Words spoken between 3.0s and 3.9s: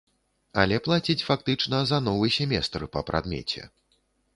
прадмеце.